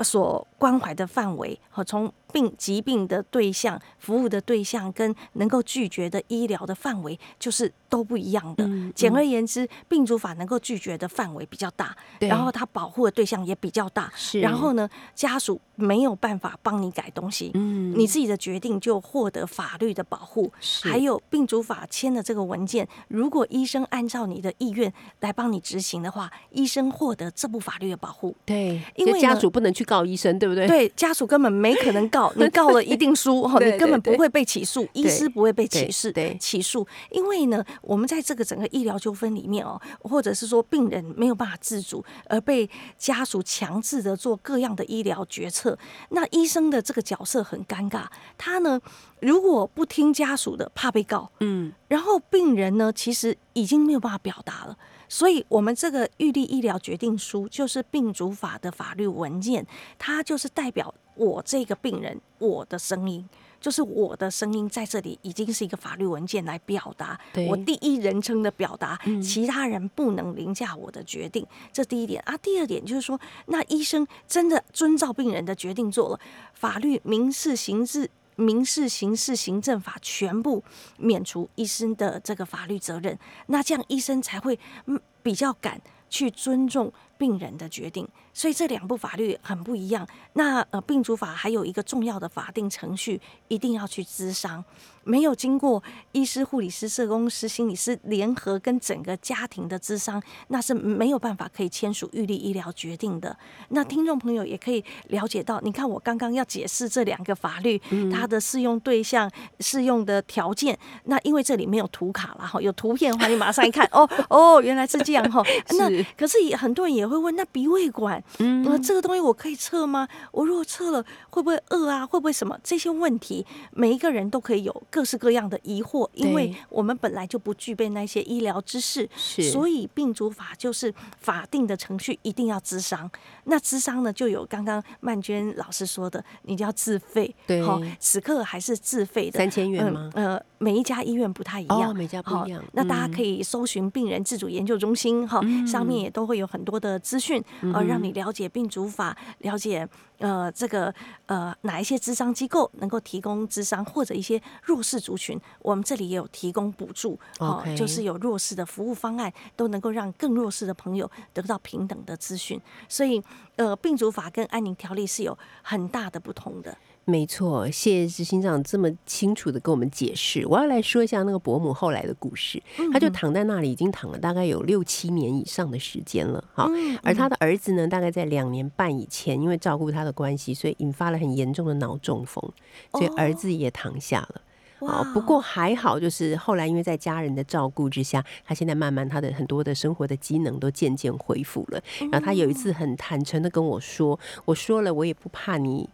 [0.00, 8.64] 所关怀的范围和从病疾病的对象、服务的对象跟能够拒绝的医疗的范围，就是都不一样的。
[8.64, 14.12] 嗯简而言之，病主法能够拒绝的范围比较大，然后它保护的对象也比较大。
[14.14, 20.52] 是然后呢，家属没有办法帮你改东西，嗯你自己的决定就获得法律的保护。
[20.60, 28.34] 是还有病主法签的这个文件，如果医生按照你的意愿来帮你执行的话，医生获得这部法律的保护。
[28.44, 30.66] 对，因为家属不能去告医生，对不对？
[30.66, 45.78] 对，家属根本没可能告，你告了一定输 哈，你根本不会被起诉，医师不会被起诉，对起诉，因为呢，我们在这个整个医疗纠纷里面哦，或者是说病人没有办法自主，而被家属强制的做各样的医疗决策，
[46.10, 48.04] 那医生的这个角色很尴尬，
[48.36, 48.80] 他呢
[49.20, 54.76] 如果不听家属的，怕被告，嗯，然后病人呢，其实已经没有办法表达了。
[55.08, 59.64] 所以，我们这个预立医疗决定书就是病主法的法律文件，
[60.00, 63.28] 它就是代表我这个病人我的声音，
[63.60, 71.46] 就是我的声音在这里已经是一个法律文件来表达我第一人称的表达，嗯其他人不能凌驾我的决定。
[71.72, 76.20] 这第一点啊，第二点就是说，那医生真的遵照病人的决定做了，
[76.54, 78.10] 法律、民事、刑事。
[78.38, 80.62] 民事、刑事、行政法全部
[80.98, 88.06] 免除医生的这个法律责任，那这样医生才会嗯比较敢去尊重病人的决定。
[88.36, 90.06] 所以这两部法律很不一样。
[90.34, 93.18] 那呃，病主法还有一个重要的法定程序，
[93.48, 94.62] 一定要去咨商，
[95.04, 103.34] 没有经过医师、护理师、社工师、心理师联合跟整个家庭的咨商，那是没有办法可以签署预立医疗决定的。
[103.70, 107.80] 那听众朋友也可以了解到，你看我刚刚要解释这两个法律，
[108.12, 110.78] 它的适用对象、适用的条件。
[111.04, 115.42] 那因为这里没有图卡了哈，有图片的话，你马上一看，哦哦，原来是这样哈。
[115.78, 120.06] 那可是也很多人也会问，那鼻胃管，嗯那，这个东西我可以测吗？
[120.32, 122.04] 我如果测了，会不会饿啊？
[122.06, 122.58] 会不会什么？
[122.62, 129.08] 这些问题，每一个人都可以有各式各样的疑惑，因为我们本来就不具备那些医疗知识，
[129.50, 133.10] 所以病主法就是法定的程序，一定要咨商。
[133.44, 140.10] 那咨商呢，就有刚刚曼娟老师说的，你就要自费，对好，此刻还是自费的，三千元吗？
[140.14, 140.34] 嗯？
[140.34, 142.62] 呃，每一家医院不太一样，哦，每家不一样。
[142.72, 149.86] 那大家嗯可以搜寻病人自主研究中心哈，上面也都会有很多的资讯，呃，让你了解病主法，了解
[150.18, 150.92] 呃这个
[151.26, 162.60] 呃哪一些智商机构能够提供智商，或者一些弱势族群，我们这里也有提供补助，哦就是有弱势的服务方案，都能够让更弱势的朋友得到平等的资讯。
[162.88, 163.22] 所以
[163.56, 166.76] 呃，病主法跟安宁条例是有很大的不同的。
[167.08, 170.44] 没错，谢谢执行长这么清楚的跟我们解释。
[170.48, 172.60] 我要来说一下那个伯母后来的故事。
[172.92, 176.44] 他就躺在那里，已经躺了大概有六七年以上的时间了。
[176.52, 176.68] 哈，
[177.04, 182.42] 而他的儿子呢，大概在两年半以前，因为照顾他的关系，所以引发了很严重的脑中风，
[182.90, 184.40] 所以儿子也躺下了。
[184.80, 191.80] 好，不过还好，就是后来因为在家人的照顾之下，他现在慢慢他的很多的生活的机能都渐渐恢复了。
[192.10, 195.88] 然后他有一次很坦诚的跟我说：“我说了，我也不怕你。”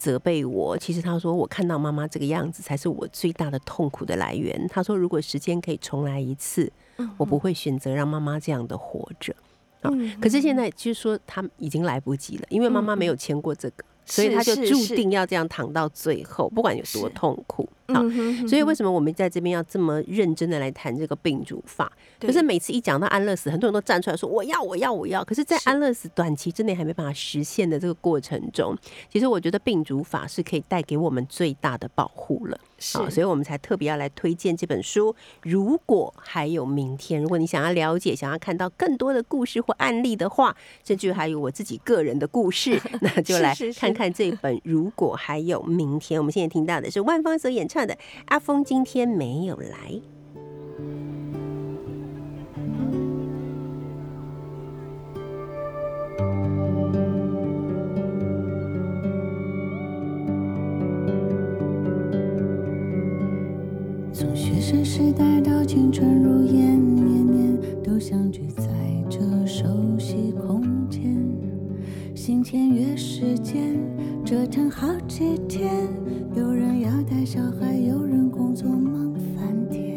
[0.00, 4.66] 责备我，其实他说我看到妈妈这个样子才是我最大的痛苦的来源。
[4.68, 6.72] 他说如果时间可以重来一次，
[7.18, 9.36] 我不会选择让妈妈这样的活着
[9.82, 9.90] 啊。
[10.18, 17.68] 可是现在就是说他已经来不及了，因为妈妈没有签过这个，所以他就注定要这样躺到最后，不管有多痛苦。
[17.94, 18.02] 好，
[18.46, 21.90] 所以为什么我们在这边要这么认真的来谈这个病主法？
[22.20, 25.24] 可是每次一讲到安乐死，很多人都站出来说我要我要我要。
[25.24, 28.76] 可是，在安乐死短期之内还没办法实现的这个过程中，
[29.10, 32.58] 其实我觉得病主法是可以带给我们最大的保护了。
[32.94, 35.14] 好，所以我们才特别要来推荐这本书。
[35.42, 46.18] 如果还有明天，如果你想要了解、想要看到更多的故事或案例的话，甚至还有我自己个人的故事， 那就来看看这本《如果还有明天》。
[46.22, 47.79] 我们现在听到的是万芳所演唱
[48.26, 49.90] 《阿峰今天没有来》。
[64.12, 68.64] 从学生时代到青春如烟，年年都相聚在
[69.08, 69.64] 这熟
[69.98, 71.49] 悉空间。
[72.22, 73.80] 新签约时间，
[74.26, 75.88] 折腾好几天。
[76.36, 79.89] 有人要带小孩，有人工作忙翻天，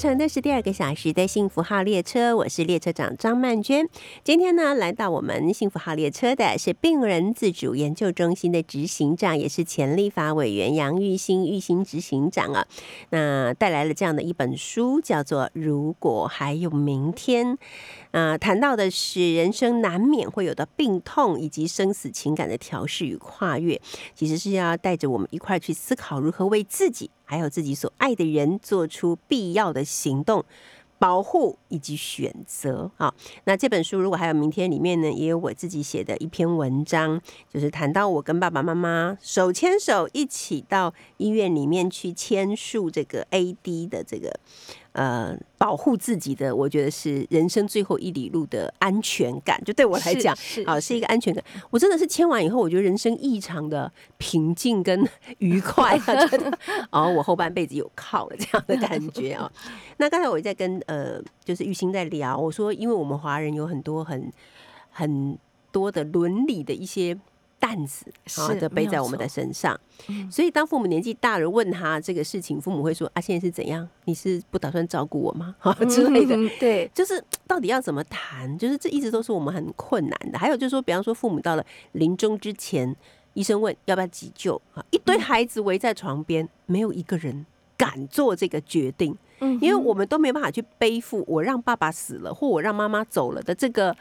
[0.00, 3.86] 乘的是第二个小时的幸福号列车，我是列车长张曼娟。
[4.24, 12.66] 今天呢，来到我们幸福号列车的是病人自主研究中心的执行长，也是前立法委员杨玉兴玉兴执行长啊。
[13.10, 17.58] 那带来了这样的一本书，叫做《如果还有明天》。
[18.10, 23.80] 啊，谈到的是人生难免会有的病痛，以及生死情感的调试与跨越，
[24.14, 30.44] 其实是要带着我们一块去思考如何为自己还有自己所爱的人做出必要的行动。
[30.98, 44.38] 保护以及选择啊，那这本书如果还有明天里面呢，也有我自己写的一篇文章，就是谈到我跟爸爸妈妈手牵手一起到医院里面去签署这个 AD 的这个
[44.92, 50.36] 呃保护自己的，我觉得是人生最后一里路的安全感，就对我来讲
[50.66, 51.42] 啊是一个安全感。
[51.70, 56.58] 我真的是签完以后，我觉得人生异常的平静跟愉快啊， 觉得
[56.90, 59.50] 哦我后半辈子有靠了这样的感觉啊。
[59.98, 64.32] 那刚才我在跟呃，就是玉兴在聊，我说，因为我们华人有很多很
[64.90, 65.38] 很
[65.70, 67.16] 多的伦理的一些
[67.60, 68.06] 担子
[68.38, 69.78] 啊，的背在我们的身上，
[70.30, 73.86] 所以当父母年纪大了问他这个事情，父母会说啊，现在是怎样？
[74.06, 75.54] 你是不打算照顾我吗？
[75.60, 78.58] 哈之类的，对，就是到底要怎么谈？
[78.58, 80.38] 就是这一直都是我们很困难的。
[80.38, 82.96] 还有就是说，比方说父母到了临终之前，
[83.34, 87.44] 医生问要不要急救啊，一堆孩子围在床边，没有一个人
[87.76, 89.16] 敢做这个决定。
[89.62, 93.96] 因为我们都没办法去背负我让爸爸死了或我让妈妈走了的这个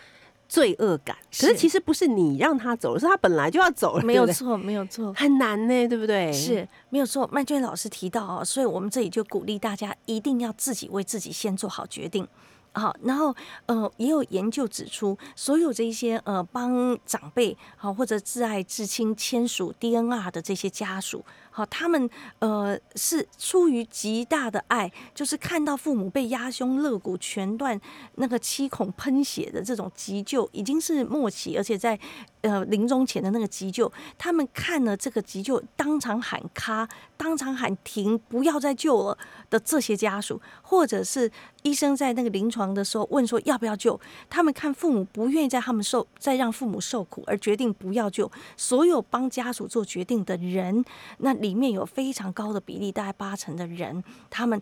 [0.50, 1.16] 罪恶感。
[1.40, 5.14] 可是其实不是你让他走了，是他本来就要走没有错，没有错。
[5.14, 6.34] 很难呢，对不对？
[6.34, 12.28] 是没有错，曼娟老师提到哦，所以我们这里就鼓励大家一定要自己为自己先做好决定。
[12.72, 13.36] 好，然后
[13.66, 21.26] 呃，也有研究指出，所有这一些呃帮长辈好或者挚爱至亲签署 DNR 的这些家属，
[21.60, 27.78] 好，他们呃是出于极大的爱，就是看到父母被压胸肋骨全断，
[28.16, 32.00] 那个七孔喷血的这种急救，已经是末期，而且在
[32.40, 36.88] 呃临终前的那个急救，他们看了这个急救，当场喊卡，
[37.18, 39.18] 当场喊停，不要再救了
[39.50, 41.30] 的这些家属，或者是
[41.64, 44.00] 医生在那个临床的时候问说要不要救，
[44.30, 50.86] 他们看父母不愿意在他们受再让父母受苦而决定不要救，所有帮家属做决定的人，
[51.18, 54.62] 那里面有非常高的比例，大概八成的人，他们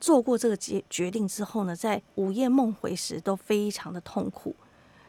[0.00, 4.54] 做过这个决决定之后呢，在午夜梦回时都非常的痛苦。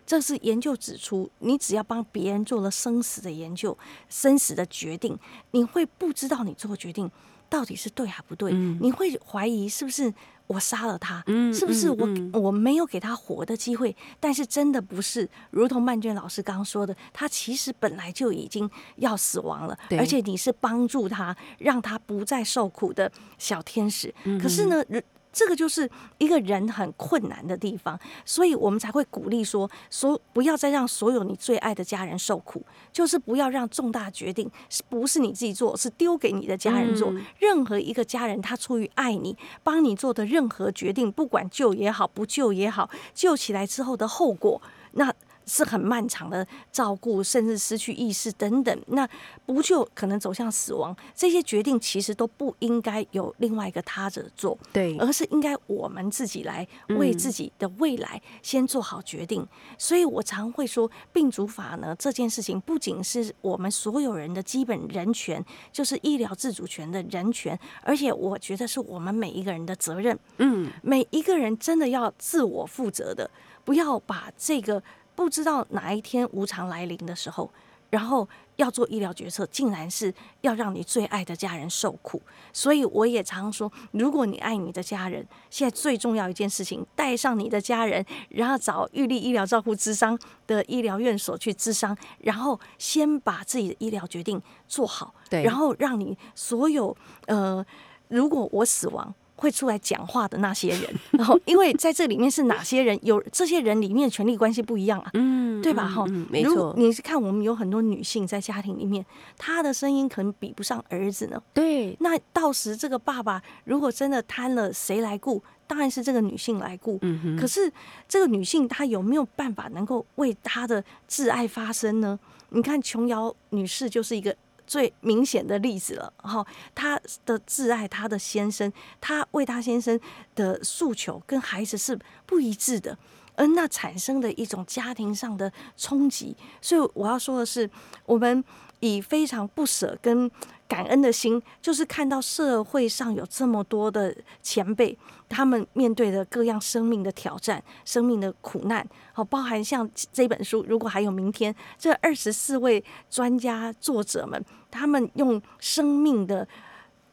[0.05, 3.75] 这是研究指出，你只要帮别人做了生死的研究、
[4.07, 5.17] 生死的决定，
[5.51, 7.09] 你会不知道你做决定
[7.49, 10.13] 到底是对还不对，你会怀疑是不是
[10.47, 11.23] 我杀了他，
[11.53, 12.07] 是不是我、
[12.39, 13.95] 我没有给他活的机会？
[14.19, 24.13] 但是真的不是，如同曼娟老师刚刚说的，他其实本来就已经要死亡了，而且你是帮助他，让他不再受苦的小天使。
[24.41, 25.03] 可是呢，人
[25.35, 37.13] 这个就是一个人很困难的地方，所以我们才会鼓励说，所不要再让所有你最爱的家人受苦，就是不要让重大决定是不是你自己做，是丢给你的家人做。
[37.37, 44.61] 任何一个家人，他出于爱你，帮你做的任何决定，不管救也好，不救也好，救起来之后的后果，
[44.93, 45.13] 那。
[45.45, 48.81] 是很漫长的照顾，甚至失去意识等等。
[48.87, 49.07] 那
[49.45, 54.57] 不就可能走向死亡，这些决定其实都不应该由另外一个他者做。
[54.73, 59.47] 对而是应该我们自己来为自己的未来先做好决定。
[59.77, 70.17] 所以我常会说，病主法呢这件事情不仅是我们所有人的基本人权，就是医疗自主权的人权，而且我觉得是我们每一个人的责任。
[70.37, 73.29] 嗯，每一个人真的要自我负责的，
[73.63, 74.81] 不要把这个
[75.15, 77.49] 不知道哪一天无常来临的时候，
[77.89, 82.21] 然后要做医疗决策，竟然是要让你最爱的家人受苦。
[82.51, 96.95] 所以我也常说，如果你爱你的家人，现在最重要一件事情，带上你的家人，然后找玉立医疗照顾咨商的医疗院所去咨商，然后先把自己的医疗决定做好，对然后让你所有
[97.27, 97.65] 呃，
[98.09, 99.13] 如果我死亡。
[99.35, 100.81] 会出来讲话的那些人，
[101.11, 105.87] 然后因为在这里面是哪些人，有这些人里面权力关系不一样啊，嗯对吧？
[105.87, 109.05] 哈、嗯没错，你是看我们有很多女性在家庭里面，
[109.37, 111.41] 她的声音可能比不上儿子呢。
[111.53, 115.41] 对，那到时这个爸爸如果真的瘫了，谁来顾？
[115.67, 116.99] 当然是这个女性来顾。
[117.01, 117.71] 嗯哼，可是
[118.07, 122.19] 这个女性她有没有办法能够为她的挚爱发声呢？
[122.49, 124.33] 你看琼瑶女士就是一个
[124.65, 126.11] 最明显的例子了。
[126.17, 129.99] 哈，她的挚爱，她的先生，她为她先生
[130.35, 132.97] 的诉求跟孩子是不一致的。
[133.37, 137.69] 而那产生的一种家庭上的冲击，所以我要说的是，
[138.05, 138.41] 我们
[138.79, 140.31] 以非常不舍跟
[140.69, 144.97] 感恩的心，就是看到社会上有这么多的前辈，
[145.27, 156.47] 他们面对的各样生命的挑战、生命的苦难，好，包含像这本书，如果还有明天，这二十四位专家作者们，他们用生命的。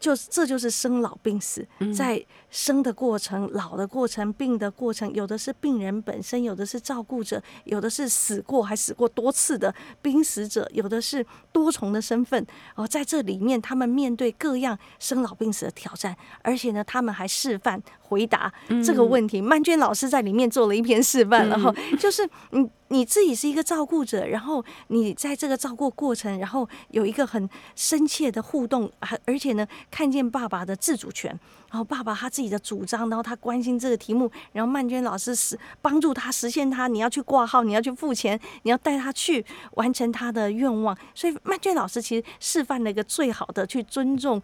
[0.02, 1.64] 就是这就是生老病死，
[1.96, 2.20] 在
[2.52, 12.46] 生的过程、老的过程、病的过程，有的是病人本身，有的是照顾者，有的是死过还死过多次的濒死者，有的是多重的身份。
[12.74, 18.52] 哦，在这里面，他们面对各样生老病死的挑战，而且呢，他们还示范回答
[18.84, 19.40] 这个问题。
[19.40, 31.38] 曼娟老师在里面做了一篇示范，然后就是你你自己是一个照顾者，然后你在这个照顾过程，然后有一个很深切的互动，还而且呢，看见爸爸的自主权，
[31.72, 39.42] 然后爸爸他自己的主张，然后他关心这个题目，然后曼娟老师是帮助他实现他，你要去挂号，你要去付钱，你要带他去
[39.72, 40.94] 完成他的愿望。
[41.14, 44.40] 所以曼娟老师其实示范了一个最好的去尊重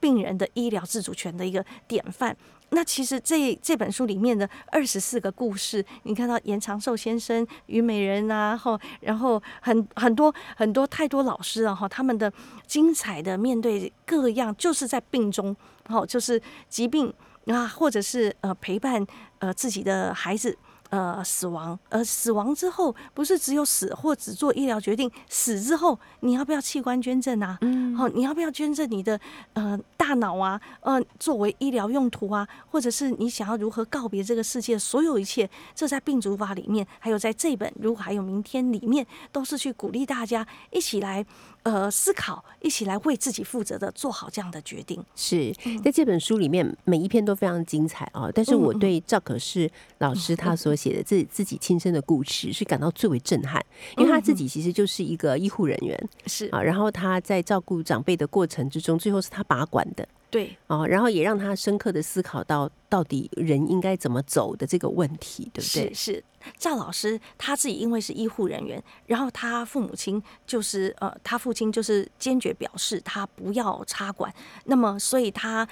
[0.00, 2.36] 病人的医疗自主权的一个典范。
[2.74, 12.32] 那其实这这本书里面的二十四个故事，你看到严长寿先生、虞美人啊，后然后很很多很多太多老师啊，哈，他们的
[12.66, 15.56] 精彩的面对各样，就是在病中，
[15.88, 17.12] 哦，就是疾病
[17.46, 19.06] 啊，或者是呃陪伴
[19.38, 20.58] 呃自己的孩子。
[20.94, 27.58] 呃，死亡，而，死亡之后不是只有死或只做医疗决定，死之后你要不要器官捐赠啊？
[27.62, 29.18] 嗯，好、你要不要捐赠你的
[29.54, 30.60] 呃大脑啊？
[30.82, 41.26] 呃，作为医疗用途啊，或者是你想要如何告别这个世界，所有一切，这在病主法里面，还有在这本如果还有明天里面，都是去鼓励大家一起来
[41.64, 45.04] 呃思考，一起来为自己负责的做好这样的决定。
[45.16, 45.52] 是
[45.82, 48.30] 在这本书里面，每一篇都非常精彩啊！
[48.32, 53.64] 但是我对赵可士老师 他所写的自自己亲身的故事是感到最为震撼，
[53.96, 65.94] 因为他自己其实就是一个医护人员是啊，然后他在照顾长辈的过程之中，最后是他把管的对，啊，然后也让他深刻的思考到到底人应该怎么走的这个问题，对不对？
[65.94, 66.24] 是是，
[66.56, 74.32] 赵老师他自己因为是医护人员，然后他父母亲就是呃，他父亲就是坚决表示他不要插管，
[74.64, 75.68] 那么所以他。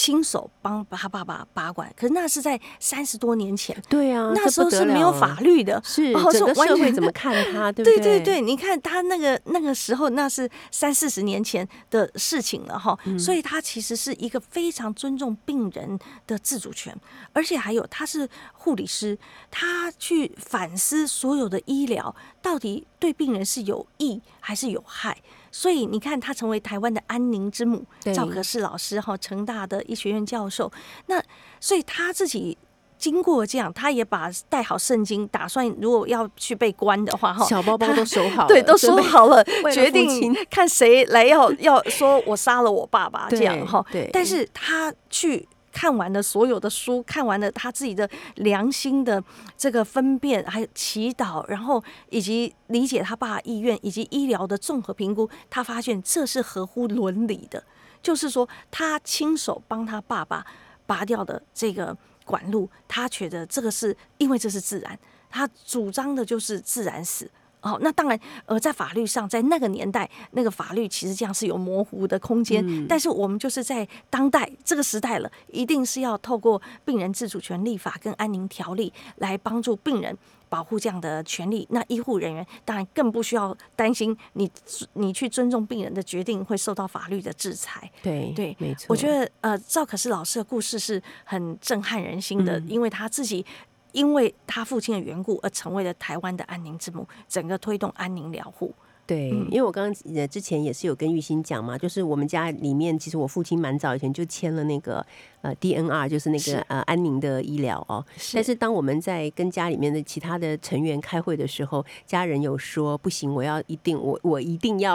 [0.00, 8.00] 亲手帮他爸爸拔管，可是那是在三十多年前，对啊，那时候是没有法律的，是哦整个完全社会怎么看他， 对不对？
[8.00, 13.18] 对对对，你看他那个那个时候，那是三四十年前的事情了哈，嗯。
[13.18, 16.96] 所以他其实是一个非常尊重病人的自主权，
[17.34, 19.18] 而且还有他是护理师，
[19.50, 25.18] 他去反思所有的医疗到底对病人是有益还是有害。
[25.52, 30.70] 所以你看，他成为台湾的安宁之母，对赵可士老师哈，成大的医学院教授。
[31.06, 31.22] 那
[31.60, 32.56] 所以他自己
[32.96, 39.42] 经过这样，他也把带好圣经，打算如果要去被关的话哈，小包包都收好了，对，都准备说好了，
[39.72, 43.84] 决定看谁来要要说我杀了我爸爸这样哈。
[43.90, 49.22] 对但是他去看完了所有的书，看完了他自己的良心的
[49.56, 57.62] 这个分辨，还有祈祷，然后以及理解他爸意愿以及医疗的综合评估，他发现这是合乎伦理的，
[58.02, 60.44] 就是说他亲手帮他爸爸
[60.86, 64.98] 拔掉的这个管路，他觉得这个是因为这是自然，
[65.30, 67.30] 他主张的就是自然死。
[67.62, 72.64] 哦，那当然，呃，在法律上，在那个年代，那个法律其实这样是有模糊的空间。
[72.66, 80.16] 嗯但是我们就是在当代这个时代了，一定是要透过病人自主权立法跟安宁条例来帮助病人
[80.48, 81.66] 保护这样的权利。
[81.70, 84.50] 那医护人员当然更不需要担心你
[84.94, 87.90] 你去尊重病人的决定会受到法律的制裁。
[88.02, 88.86] 对对没错。
[88.88, 93.44] 我觉得呃，赵可士老师的故事是很震撼人心的，嗯因为他自己
[93.92, 98.72] 因为他父亲的缘故而成为了台湾的安宁之母，整个推动安宁疗护。
[99.06, 105.04] 对，嗯因为我刚刚呃之前也是有跟玉兴讲嘛，就是我们家里面其实我父亲蛮早以前就签了那个
[105.42, 108.04] 呃 DNR，就是那是个呃安宁的医疗哦。
[108.32, 114.94] 但是当我们在跟家里面的其他的成员开会的时候，家人有说不行，我要一定我我一定要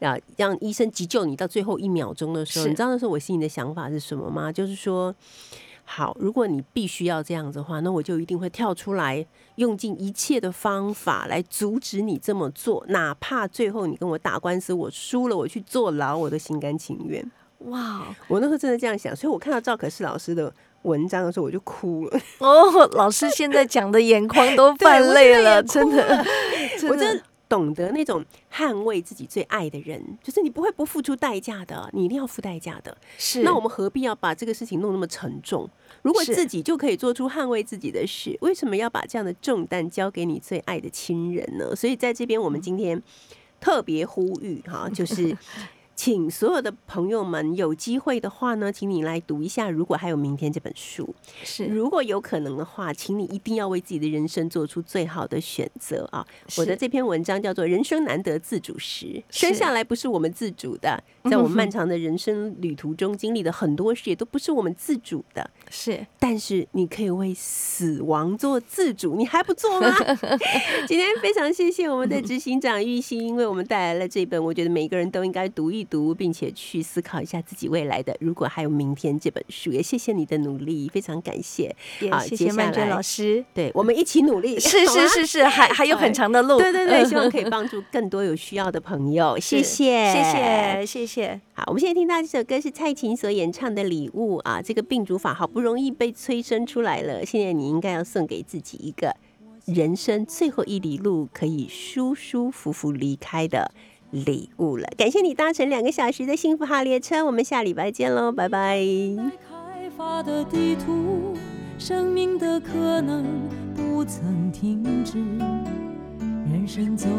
[0.00, 4.50] 啊 让医生急救你到最后一秒钟的时候，你知道那时候我心里的想法是什么吗？
[4.50, 5.14] 就是说。
[5.94, 9.26] 好，如果你必须要这样子的话，那我就一定会跳出来，
[9.56, 17.22] 用尽一切的方法来阻止你这么做，哪怕最后你跟我打官司，我输了，我去坐牢，我都心甘情愿。
[17.66, 20.50] 哇我那时候真的这样想，所以我看到赵可士老师的
[20.84, 22.18] 文章的时候，我就哭了。
[22.40, 26.24] 哦，老师现在讲的眼眶都 对泛泪了，真的
[26.88, 32.96] 我真的懂得那种捍卫自己最爱的人，就是你不会不付出代价的，你一定要付代价的。
[33.18, 35.68] 是那我们何必要把这个事情弄那么沉重？
[36.02, 41.74] 如果自己就可以做出捍卫自己的事，为什么要把这样的重担交给你最爱的亲人呢？
[41.74, 43.02] 所以在这边，我们今天
[43.60, 45.36] 特别呼吁哈，就是。
[46.04, 51.14] 请所有的朋友们有机会的话呢，请你来读一下《如果还有明天》这本书。
[51.44, 56.26] 是如果有可能的话，请你一定要为自己的人生做出最好的选择啊！
[56.58, 61.00] 我的这篇文章叫做《人生难得自主时》，生下来不是我们自主的，
[61.30, 65.48] 在我们漫长的人生旅途中经历的很多事，也都不是我们自主的。
[65.70, 69.96] 是但是你可以为死亡做自主，你还不做吗？
[70.88, 78.16] 今天非常谢谢我们的执行长玉兴，为我们带来了这本我觉得每个人都应该读一读，并且去思考一下自己未来的。
[78.20, 81.76] 如果还有明天这本书，也谢谢你的努力，非常感谢。
[82.10, 89.38] 好也谢谢曼娟老师，对我们一起努力，是是是是，还还有很长的路，对对对，嗯 希望可以帮助更多有需要的朋友。
[89.38, 99.14] 谢谢，谢谢谢谢，好，我们现在听到这首歌是蔡琴所演唱的《礼物》啊，这个病主法好不容易被催生出来了，现在你应该要送给自己一个
[99.66, 103.70] 人生最后一里路可以舒舒服服离开的
[104.12, 104.86] 礼物了。
[104.96, 108.78] 感谢你搭乘两个小时的幸福号列车，我们下礼拜见喽，拜拜。
[109.50, 111.34] 开发的地图，
[111.78, 113.24] 生命的可能
[113.74, 115.18] 不曾停止。
[116.50, 117.10] 人生纵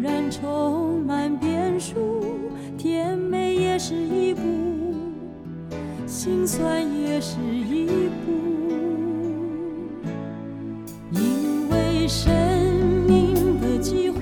[0.00, 2.24] 然充满变数，
[2.78, 4.40] 甜美也是一步，
[6.06, 8.32] 心酸也是一步。
[11.10, 12.32] 因为生
[13.06, 14.20] 命的机会